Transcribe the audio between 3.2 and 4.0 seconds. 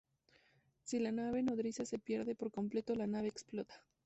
explota.